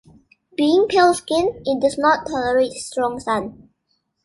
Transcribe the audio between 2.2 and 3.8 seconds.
tolerate strong sun.